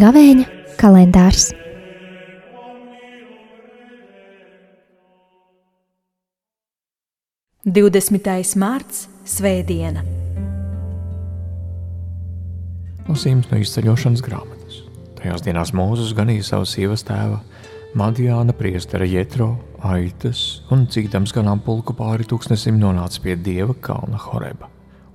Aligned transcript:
Gavēņa 0.00 0.44
kalendārs. 0.80 1.50
Divdesmitais 7.66 8.54
mārts- 8.56 9.04
Svētdiena. 9.34 10.00
Lasījums 13.10 13.50
no 13.50 13.58
izceļošanas 13.60 14.22
grāmatas. 14.24 14.80
Tajās 15.18 15.44
dienās 15.44 15.74
Mūzes 15.76 16.14
ganīja 16.16 16.46
savu 16.48 16.64
sievas 16.70 17.04
tēva, 17.04 17.42
Madijāna 17.90 18.54
priestera 18.54 19.02
Jetro, 19.02 19.56
Aitas 19.82 20.60
un 20.70 20.84
cīdams 20.86 21.32
ganāmpulku 21.34 21.90
pāri 21.98 22.22
tūkstnesim 22.22 22.76
nonāca 22.78 23.18
pie 23.24 23.34
dieva 23.34 23.74
kalna 23.82 24.20
Horeba, 24.22 24.68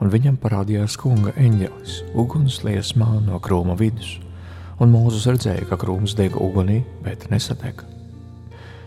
un 0.03 0.11
viņam 0.11 0.35
parādījās 0.43 0.97
kunga 0.99 1.31
eņģelis, 1.39 2.01
uguns 2.19 2.57
liesmā 2.67 3.07
no 3.23 3.39
krūma 3.39 3.77
vidus 3.79 4.17
un 4.83 4.91
Mūzes 4.91 5.23
redzēja, 5.31 5.69
ka 5.69 5.79
krūms 5.79 6.17
deg 6.19 6.35
ugunī, 6.35 6.81
bet 7.05 7.29
nesadeg. 7.31 7.79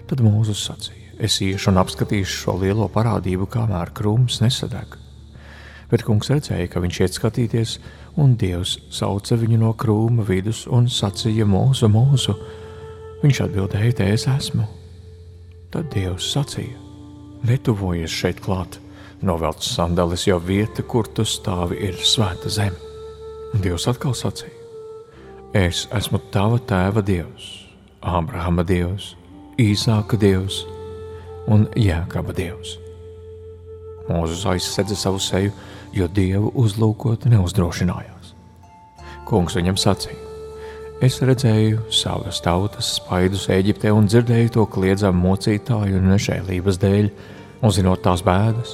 Tad 0.05 0.21
Mūzes 0.21 0.69
sacīja: 0.69 1.17
Es 1.17 1.41
iešu 1.41 1.73
un 1.73 1.81
apskatīšu 1.81 2.43
šo 2.45 2.59
lielo 2.61 2.93
parādību, 2.93 3.49
kamēr 3.49 3.97
krūms 3.97 4.43
nesadeg. 4.45 5.01
Bet 5.89 6.05
kungs 6.05 6.29
redzēja, 6.29 6.69
ka 6.69 6.85
viņš 6.85 7.05
iet 7.07 7.17
skatīties, 7.17 7.79
un 8.21 8.37
Dievs 8.37 8.77
sauca 8.93 9.41
viņu 9.41 9.65
no 9.65 9.73
krūma 9.73 10.29
vidus 10.29 10.67
un 10.69 10.93
sacīja: 10.93 11.49
Mūzu, 11.49 11.89
mūzu! 11.89 12.37
Viņš 13.23 13.41
atbildēja: 13.49 13.95
Te 13.99 14.11
es 14.15 14.27
esmu. 14.31 14.67
Tad 15.75 15.91
Dievs 15.95 16.29
sacīja: 16.35 16.77
Netuvojies 17.49 18.13
šeit 18.15 18.43
klāt, 18.45 18.79
novelc 19.23 19.65
sandalis, 19.67 20.29
jo 20.29 20.39
vieta, 20.39 20.85
kur 20.87 21.09
tu 21.11 21.27
stāvi, 21.27 21.81
ir 21.89 21.99
svēta 21.99 22.51
zeme. 22.53 22.79
Un 23.55 23.65
Dievs 23.65 23.89
atkal 23.91 24.15
sacīja: 24.15 24.55
Es 25.57 25.87
esmu 25.97 26.21
tava 26.31 26.61
tēva 26.61 27.03
dievs, 27.03 27.49
Ābrahama 28.05 28.63
dievs, 28.69 29.15
Īsāka 29.59 30.19
dievs 30.21 30.61
un 31.51 31.65
Jēkaba 31.75 32.37
dievs. 32.37 32.77
Mūzis 34.07 34.45
aizsedza 34.47 34.97
savu 34.97 35.19
seju, 35.19 35.51
jo 35.97 36.07
dievu 36.07 36.53
uzlūkot 36.55 37.27
neuzdrošinājās. 37.33 38.35
Kungs 39.27 39.59
viņam 39.59 39.81
sacīja: 39.81 40.28
Es 40.99 41.21
redzēju 41.23 41.85
savas 41.95 42.41
tautas 42.43 42.89
spaidus 42.97 43.45
Eģiptē 43.55 43.93
un 43.95 44.09
dzirdēju 44.11 44.51
to 44.57 44.65
kliedzamu 44.67 45.29
mocītāju 45.29 46.01
un 46.01 46.09
nešēlības 46.11 46.79
dēļ, 46.83 47.11
un 47.63 47.75
zinot 47.77 48.01
tās 48.03 48.25
bēdas, 48.27 48.73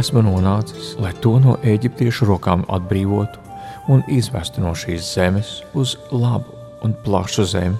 esmu 0.00 0.22
nonācis, 0.24 0.94
lai 0.96 1.10
to 1.20 1.34
no 1.44 1.58
eģiptiešu 1.60 2.30
rokām 2.30 2.62
atbrīvotu 2.72 3.42
un 3.92 4.00
izvestu 4.08 4.64
no 4.64 4.72
šīs 4.72 5.10
zemes 5.12 5.50
uz 5.76 5.98
labu 6.08 6.56
un 6.88 6.94
plašu 7.04 7.44
zemi, 7.52 7.76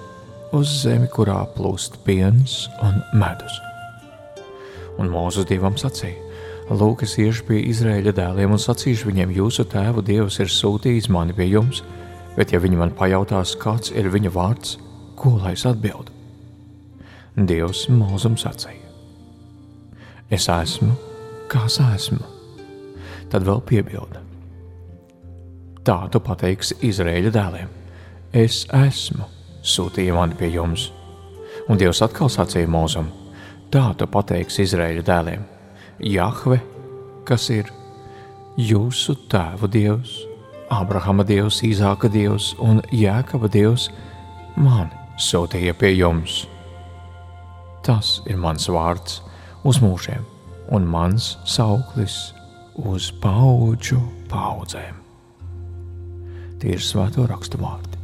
uz 0.52 0.68
zemi, 0.82 1.08
kurā 1.08 1.38
plūst 1.56 1.96
piens 2.04 2.66
un 2.84 3.00
medus. 3.16 3.54
Un 5.00 5.08
Mūzes 5.08 5.48
dievam 5.48 5.80
sacīja: 5.80 6.20
Lūk, 6.68 7.06
es 7.08 7.16
iešu 7.16 7.48
pie 7.48 7.62
Izraēļa 7.72 8.12
dēliem 8.20 8.52
un 8.52 8.60
sacīšu 8.60 9.08
viņiem, 9.08 9.32
jūsu 9.40 9.64
tēvu 9.72 10.04
dievs 10.04 10.42
ir 10.44 10.52
sūtījis 10.52 11.08
mani 11.08 11.32
pie 11.32 11.48
jums, 11.54 11.80
bet 12.38 12.54
ja 12.54 12.60
viņi 12.62 12.78
man 12.78 12.94
pajautās, 12.94 13.56
kāds 13.58 13.90
ir 13.90 14.06
viņa 14.14 14.30
vārds, 14.30 14.76
ko 15.18 15.34
lai 15.42 15.56
es 15.58 15.66
atbildu? 15.66 16.14
Dievs 17.38 17.86
Mūzum 17.90 18.38
sacīja: 18.38 18.86
Es 20.30 20.48
esmu, 20.50 20.94
kas 21.50 21.78
esmu. 21.82 22.22
Tad 23.30 23.46
vēl 23.46 23.62
piebilda: 23.66 24.22
Tā 25.86 25.98
tu 26.12 26.22
pateiksi 26.22 26.78
Izraēļa 26.88 27.34
dēliem: 27.34 27.74
Es 28.32 28.64
esmu, 28.74 29.26
sūtīja 29.62 30.14
mani 30.14 30.38
pie 30.38 30.50
jums. 30.54 30.90
Un 31.68 31.78
Dievs 31.78 32.02
atkal 32.06 32.30
sacīja 32.30 32.70
Mozum: 32.70 33.10
Tā 33.70 33.92
tu 33.98 34.06
pateiksi 34.06 34.66
Izraēļa 34.66 35.06
dēliem: 35.06 35.46
Jahve, 36.06 36.60
kas 37.26 37.50
ir 37.54 37.70
jūsu 38.58 39.14
tēvu 39.30 39.70
Dievs, 39.70 40.18
Abrahama 40.70 41.24
Dievs, 41.24 41.62
Īzāka 41.64 42.10
Dievs 42.12 42.52
un 42.60 42.82
Jēkaba 42.92 43.48
Dievs, 43.48 43.88
man 44.56 44.90
sūtīja 45.16 45.72
pie 45.78 45.94
jums. 45.96 46.42
Tas 47.86 48.18
ir 48.28 48.36
mans 48.36 48.68
vārds 48.68 49.22
uz 49.64 49.80
mūžiem, 49.80 50.24
un 50.74 50.84
mans 50.84 51.36
sauklis 51.48 52.34
uz 52.76 53.08
paudžu 53.22 54.00
paudzēm. 54.28 54.98
Tie 56.60 56.74
ir 56.74 56.82
svēto 56.84 57.24
rakstu 57.30 57.60
vārdi. 57.62 57.96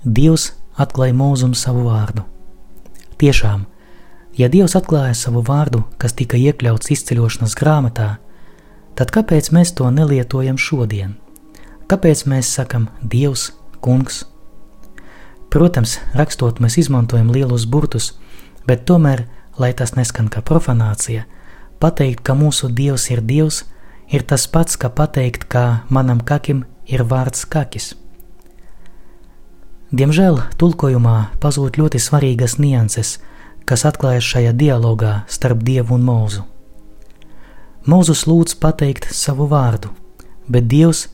Dievs 0.00 0.52
atklāja 0.80 1.12
mūzum 1.16 1.52
savu 1.56 1.82
vārdu. 1.90 2.22
Tiešām, 3.20 3.66
ja 4.40 4.48
Dievs 4.48 4.74
atklāja 4.78 5.14
savu 5.14 5.42
vārdu, 5.44 5.84
kas 6.00 6.16
tika 6.16 6.40
iekļauts 6.40 6.92
izceļošanas 6.96 7.56
grāmatā, 7.60 8.10
tad 8.96 9.12
kāpēc 9.12 9.52
mēs 9.52 9.74
to 9.76 9.90
nelietojam 9.92 10.56
šodien? 10.58 11.18
Kāpēc 11.90 12.24
mēs 12.30 12.48
sakam 12.56 12.88
Dievs, 13.02 13.50
Kungs? 13.84 14.24
Protams, 15.50 15.98
rakstot, 16.14 16.60
mēs 16.60 16.78
izmantojam 16.80 17.28
lielus 17.34 17.66
burtus, 17.66 18.14
bet 18.66 18.86
tomēr, 18.88 19.26
lai 19.58 19.72
tas 19.76 19.96
neskan 19.98 20.28
kā 20.32 20.42
profanācija, 20.46 21.26
Pateikt, 21.80 22.20
ka 22.20 22.34
mūsu 22.36 22.68
Dievs 22.68 23.06
ir 23.08 23.22
Dievs, 23.24 23.62
ir 24.12 24.20
tas 24.28 24.44
pats, 24.52 24.76
kā 24.76 24.90
pateikt, 24.92 25.46
ka 25.48 25.86
manam 25.88 26.20
kakim 26.20 26.66
ir 26.84 27.06
vārds 27.08 27.46
kakis. 27.48 27.94
Diemžēl 29.88 30.36
tulkojumā 30.60 31.40
pazūd 31.40 31.80
ļoti 31.80 31.98
svarīgas 32.04 32.58
nianses, 32.60 33.16
kas 33.70 33.86
atklājas 33.86 34.26
šajā 34.26 34.52
dialogā 34.58 35.12
starp 35.30 35.62
Dievu 35.62 35.94
un 35.94 36.02
Mūzu. 36.08 36.42
Mūzus 37.86 38.26
lūdz 38.26 38.56
pateikt 38.58 39.06
savu 39.14 39.46
vārdu, 39.50 39.92
bet 40.50 40.66
Dievs, 40.66 41.06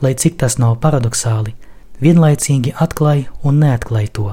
lai 0.00 0.14
cik 0.16 0.38
tas 0.40 0.56
nav 0.58 0.78
paradoxāli, 0.80 1.52
vienlaicīgi 2.00 2.72
atklāja 2.80 3.28
un 3.44 3.60
neatklāja 3.60 4.14
to. 4.16 4.32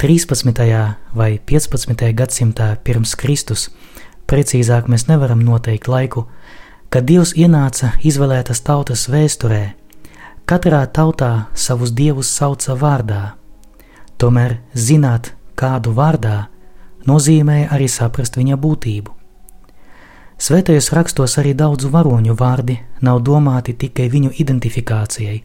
13. 0.00 0.56
vai 1.16 1.30
15. 1.52 2.08
gadsimtā 2.16 2.72
pirms 2.84 3.14
Kristus 3.16 3.68
Precīzāk 4.26 4.88
mēs 4.90 5.06
nevaram 5.06 5.42
noteikt 5.46 5.86
laiku, 5.86 6.24
kad 6.90 7.06
Dievs 7.06 7.36
ienāca 7.38 7.92
izvēlētas 8.02 8.64
tautas 8.66 9.06
vēsturē. 9.10 9.76
Katrā 10.46 10.82
tautā 10.90 11.46
savus 11.54 11.92
dievus 11.94 12.30
sauca 12.34 12.74
vārdā. 12.78 13.22
Tomēr 14.18 14.58
zināt, 14.74 15.35
kādu 15.56 15.92
vārdā, 15.96 16.46
nozīmē 17.08 17.68
arī 17.74 17.88
saprast 17.90 18.36
viņa 18.36 18.58
būtību. 18.60 19.14
Svētajos 20.36 20.90
rakstos 20.92 21.38
arī 21.40 21.54
daudzu 21.56 21.88
varoņu 21.94 22.36
vārdi 22.36 22.76
nav 23.00 23.22
domāti 23.24 23.72
tikai 23.72 24.10
viņu 24.12 24.34
identifikācijai, 24.42 25.40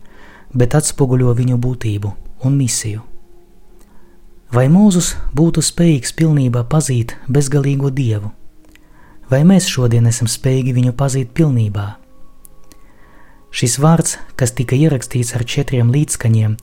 bet 0.54 0.76
atspoguļo 0.76 1.32
viņu 1.40 1.58
būtību 1.64 2.12
un 2.44 2.60
misiju. 2.60 3.08
Vai 4.52 4.68
Mūzus 4.68 5.16
būtu 5.32 5.64
spējīgs 5.64 6.12
pilnībā 6.20 6.68
pazīt 6.68 7.16
bezgalīgo 7.32 7.90
dievu? 7.90 8.34
vai 9.32 9.46
mēs 9.48 9.70
šodien 9.72 10.10
esam 10.12 10.28
spējīgi 10.28 10.76
viņu 10.76 10.94
pazīt 11.00 11.32
pilnībā. 11.38 11.88
Šis 13.52 13.78
vārds, 13.84 14.18
kas 14.40 14.54
tika 14.56 14.76
ierakstīts 14.76 15.34
ar 15.38 15.46
četriem 15.48 15.92
līdzskaņiem, 15.92 16.58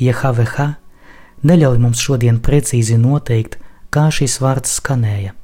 JHVH, 0.00 0.70
neļauj 1.44 1.78
mums 1.78 2.00
šodien 2.00 2.40
precīzi 2.40 2.98
noteikt, 3.00 3.58
kā 3.94 4.08
šis 4.10 4.40
vārds 4.42 4.78
skanēja, 4.80 5.34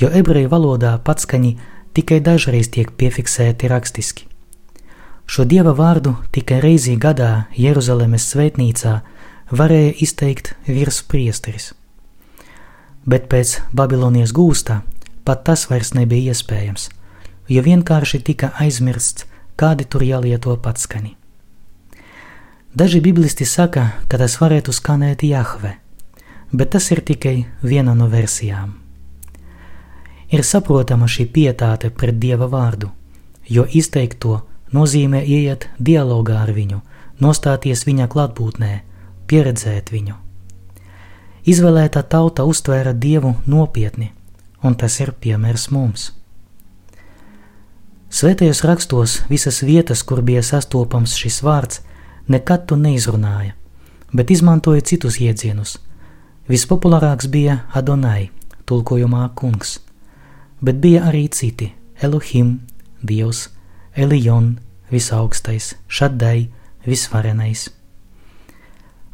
jo 0.00 0.08
ebreju 0.08 0.50
valodā 0.52 0.94
patskaņi 1.04 1.56
tikai 1.94 2.20
dažreiz 2.24 2.70
tiek 2.72 2.90
piefiksēti 2.98 3.68
rakstiski. 3.70 4.28
Šo 5.26 5.46
dieva 5.48 5.72
vārdu 5.76 6.16
tikai 6.36 6.60
reizi 6.60 6.96
gadā 7.00 7.46
Jeruzalemes 7.56 8.26
svētnīcā 8.32 8.98
varēja 9.50 9.94
izteikt 10.04 10.52
virspriesteris. 10.68 11.72
Bet 13.04 13.28
pēc 13.32 13.58
Babilonijas 13.72 14.32
gūstā 14.36 14.82
pat 15.24 15.44
tas 15.48 15.66
vairs 15.70 15.94
nebija 15.96 16.32
iespējams, 16.32 16.88
jo 17.48 17.64
vienkārši 17.64 18.20
tika 18.24 18.52
aizmirsts, 18.60 19.26
kādi 19.56 19.88
tur 19.88 20.04
jālieto 20.04 20.56
patskaņi. 20.60 21.14
Daži 22.74 23.00
biblisti 23.00 23.44
saka, 23.46 23.84
ka 24.10 24.18
tas 24.18 24.34
varētu 24.40 24.72
skanēt 24.74 25.22
Jahve, 25.22 25.76
bet 26.50 26.72
tas 26.74 26.88
ir 26.90 27.04
tikai 27.06 27.44
viena 27.62 27.92
no 27.94 28.08
versijām. 28.10 28.72
Ir 30.34 30.42
saprotama 30.42 31.06
šī 31.06 31.28
pietāte 31.30 31.92
pret 31.94 32.18
dieva 32.18 32.48
vārdu, 32.50 32.90
jo 33.46 33.62
izteikt 33.70 34.18
to 34.26 34.40
nozīmē 34.74 35.22
ieiet 35.22 35.68
dialogā 35.78 36.40
ar 36.42 36.50
viņu, 36.50 36.80
nostāties 37.22 37.86
viņa 37.86 38.10
klātbūtnē, 38.10 38.72
pieredzēt 39.30 39.94
viņu. 39.94 40.18
Izvēlētā 41.46 42.02
tauta 42.02 42.42
uztvēra 42.42 42.90
dievu 42.90 43.36
nopietni, 43.46 44.10
un 44.66 44.74
tas 44.74 44.98
ir 44.98 45.14
piemērs 45.14 45.70
mums. 45.70 46.10
Svētajos 48.10 48.66
rakstos 48.66 49.18
visas 49.30 49.62
vietas, 49.62 50.02
kur 50.02 50.26
bija 50.26 50.42
sastopams 50.42 51.14
šis 51.14 51.42
vārds, 51.46 51.84
nekad 52.28 52.66
to 52.66 52.76
neizrunāja, 52.76 53.52
bet 54.12 54.30
izmantoja 54.30 54.84
citus 54.84 55.18
jēdzienus. 55.20 55.78
Vispopulārāks 56.48 57.28
bija 57.32 57.64
Adonai, 57.72 58.30
tulkojumā 58.68 59.28
kungs, 59.36 59.78
bet 60.60 60.80
bija 60.80 61.06
arī 61.10 61.28
citi- 61.28 61.72
Elohim, 62.04 62.60
Dievs, 63.02 63.48
Elion, 63.96 64.58
visaugstais, 64.90 65.74
Šadai, 65.88 66.50
visvarenais. 66.86 67.68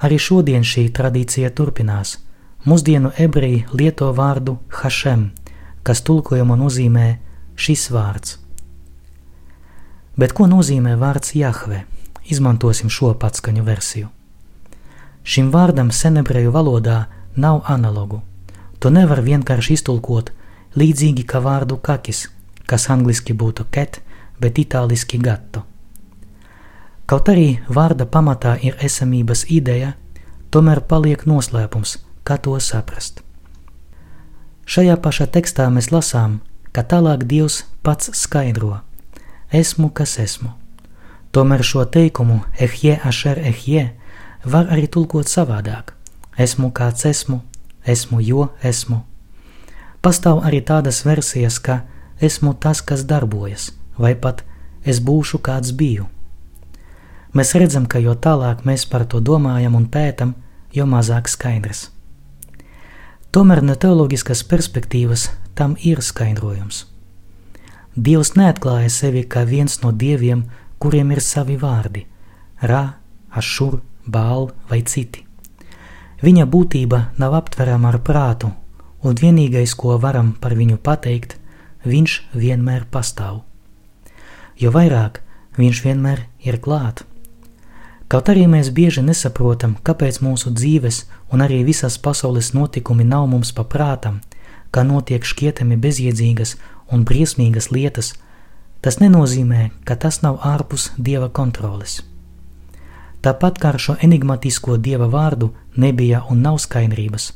Arī 0.01 0.17
šodien 0.19 0.62
šī 0.65 0.89
tradīcija 0.97 1.51
turpinās. 1.51 2.19
Mūsdienu 2.65 3.12
ebreji 3.19 3.65
lieto 3.73 4.12
vārdu 4.12 4.59
Hašem, 4.69 5.31
kas 5.83 6.03
tulkojumā 6.03 6.57
nozīmē 6.61 7.07
šis 7.57 7.89
vārds. 7.93 8.37
Bet 10.17 10.33
ko 10.37 10.47
nozīmē 10.49 10.97
vārds 11.01 11.35
Jahve? 11.37 11.85
Izmantosim 12.25 12.90
šo 12.90 13.14
patskaņu 13.14 13.64
versiju. 13.64 14.08
Šim 15.22 15.50
vārdam 15.52 15.90
senebreju 15.90 16.52
valodā 16.52 17.05
nav 17.37 17.62
analogu. 17.64 18.20
To 18.78 18.90
nevar 18.90 19.20
vienkārši 19.20 19.76
iztulkot 19.76 20.31
līdzīgi 20.76 21.26
kā 21.28 21.40
vārdu 21.44 21.76
kakis, 21.76 22.28
kas 22.67 22.88
angliski 22.90 23.34
būtu 23.34 23.67
ket, 23.70 24.00
bet 24.40 24.58
itāliski 24.58 25.19
gatto. 25.19 25.64
Kaut 27.11 27.28
arī 27.28 27.58
vārda 27.69 28.06
pamatā 28.06 28.55
ir 28.62 28.76
esamības 28.78 29.49
ideja, 29.50 29.96
tomēr 30.50 30.81
paliek 30.87 31.26
noslēpums, 31.26 31.99
kā 32.25 32.38
to 32.38 32.55
saprast. 32.62 33.25
Šajā 34.70 34.94
pašā 35.02 35.26
tekstā 35.26 35.66
mēs 35.75 35.90
lasām, 35.90 36.38
ka 36.70 36.87
tālāk 36.87 37.26
Dievs 37.26 37.64
pats 37.82 38.12
skaidro: 38.14 38.81
Esmu, 39.50 39.90
kas 39.90 40.19
esmu. 40.23 40.60
Tomēr 41.31 41.62
šo 41.62 41.85
teikumu 41.87 42.41
ehje 42.59 42.97
ašer 43.06 43.38
ehje 43.38 43.91
var 44.44 44.67
arī 44.75 44.88
tulkot 44.91 45.29
savādāk: 45.31 45.94
Esmu 46.38 46.71
kāds 46.75 47.06
esmu, 47.06 47.41
esmu 47.87 48.21
jo 48.21 48.49
esmu. 48.62 49.03
Pastāv 50.03 50.41
arī 50.49 50.62
tādas 50.65 51.05
versijas, 51.05 51.59
ka 51.59 51.82
esmu 52.21 52.55
tas, 52.55 52.81
kas 52.82 53.05
darbojas, 53.05 53.71
vai 53.99 54.15
pat 54.15 54.43
es 54.85 54.99
būšu 54.99 55.38
kāds 55.38 55.71
biju. 55.77 56.09
Mēs 57.33 57.55
redzam, 57.55 57.87
ka 57.87 58.00
jo 58.03 58.15
tālāk 58.15 58.65
mēs 58.67 58.88
par 58.91 59.05
to 59.06 59.21
domājam 59.21 59.76
un 59.79 59.87
pētam, 59.87 60.35
jo 60.75 60.87
mazāk 60.87 61.29
skaidrs. 61.29 61.91
Tomēr 63.31 63.62
no 63.62 63.76
teoloģiskas 63.79 64.43
perspektīvas 64.50 65.29
tam 65.55 65.76
ir 65.79 66.03
skaidrojums. 66.03 66.88
Dievs 67.94 68.33
neatklāja 68.35 68.91
sevi 68.91 69.23
kā 69.23 69.44
viens 69.47 69.79
no 69.85 69.93
dieviem, 69.93 70.43
kuriem 70.81 71.12
ir 71.12 71.21
savi 71.21 71.56
vārdi- 71.61 72.06
Ra, 72.71 72.94
Ašur, 73.31 73.81
Bāl 74.06 74.50
vai 74.69 74.81
citi. 74.82 75.27
Viņa 76.23 76.47
būtība 76.47 77.00
nav 77.19 77.35
aptverama 77.35 77.88
ar 77.88 77.99
prātu, 78.00 78.50
un 79.03 79.15
vienīgais, 79.15 79.75
ko 79.77 79.99
varam 79.99 80.32
par 80.32 80.53
viņu 80.56 80.79
pateikt, 80.79 81.37
viņš 81.85 82.17
vienmēr 82.35 82.85
pastāv. 82.91 83.43
Jo 84.59 84.71
vairāk 84.71 85.21
viņš 85.56 85.85
vienmēr 85.85 86.27
ir 86.44 86.59
klāt. 86.59 87.05
Kaut 88.09 88.29
arī 88.29 88.47
mēs 88.50 88.73
bieži 88.75 89.05
nesaprotam, 89.06 89.76
kāpēc 89.87 90.19
mūsu 90.21 90.50
dzīves 90.50 91.05
un 91.33 91.44
arī 91.44 91.62
visas 91.65 91.97
pasaules 91.99 92.53
notikumi 92.53 93.05
nav 93.05 93.29
mums 93.31 93.53
paprātam, 93.53 94.21
kā 94.73 94.83
notiek 94.83 95.23
šķietami 95.23 95.76
bezjēdzīgas 95.76 96.56
un 96.91 97.05
briesmīgas 97.05 97.71
lietas, 97.71 98.15
tas 98.81 99.00
nenozīmē, 99.00 99.71
ka 99.85 99.97
tas 99.97 100.23
nav 100.23 100.41
ārpus 100.47 100.91
dieva 100.99 101.29
kontroles. 101.29 102.00
Tāpat 103.21 103.61
kā 103.61 103.75
ar 103.75 103.79
šo 103.79 103.97
enigmatisko 104.00 104.79
dieva 104.81 105.09
vārdu 105.12 105.50
nebija 105.77 106.23
un 106.31 106.41
nav 106.41 106.59
skaidrības, 106.65 107.32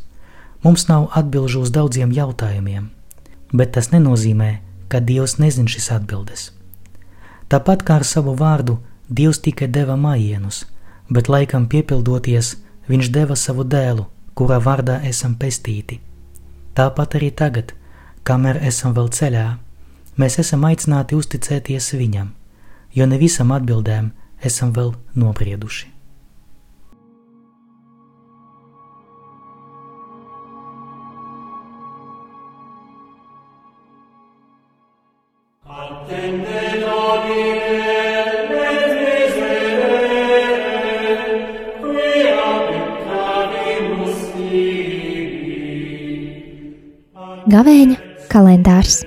mums 0.65 0.89
nav 0.89 1.11
atbilžu 1.13 1.61
uz 1.61 1.71
daudziem 1.71 2.13
jautājumiem, 2.13 2.89
bet 3.53 3.75
tas 3.77 3.91
nenozīmē, 3.93 4.51
ka 4.89 5.01
Dievs 5.01 5.39
nezin 5.39 5.67
šīs 5.69 5.91
atbildes. 5.93 6.51
Tāpat 7.49 7.83
kā 7.85 8.01
ar 8.01 8.05
savu 8.05 8.37
vārdu, 8.39 8.79
Dievs 9.09 9.41
tikai 9.45 9.69
deva 9.69 9.97
mājienus, 10.01 10.65
bet 11.11 11.29
laikam 11.29 11.69
piepildoties, 11.69 12.57
Viņš 12.89 13.09
deva 13.09 13.37
savu 13.37 13.65
dēlu, 13.65 14.05
kura 14.37 14.59
vārdā 14.61 14.99
esam 15.09 15.39
pestīti. 15.41 16.01
Tāpat 16.77 17.17
arī 17.17 17.31
tagad, 17.33 17.73
kamēr 18.29 18.61
esam 18.69 18.93
vēl 18.97 19.09
ceļā, 19.09 19.45
mēs 20.21 20.39
esam 20.43 20.65
aicināti 20.69 21.17
uzticēties 21.19 21.93
Viņam, 21.99 22.31
jo 22.95 23.07
ne 23.07 23.19
visam 23.19 23.53
atbildēm 23.55 24.13
esam 24.45 24.73
vēl 24.75 24.95
nobrieduši. 25.19 25.91
Gavēņa 47.55 47.97
kalendārs 48.33 49.03